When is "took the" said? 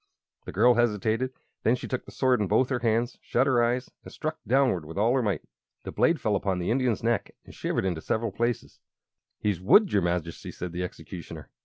1.87-2.11